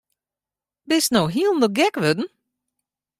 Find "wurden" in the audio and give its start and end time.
2.01-2.27